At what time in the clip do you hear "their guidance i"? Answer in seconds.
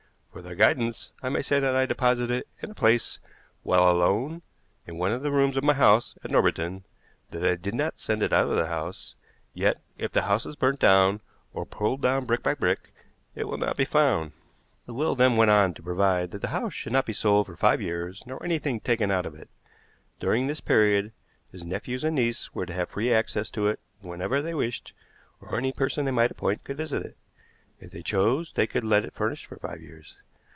0.41-1.27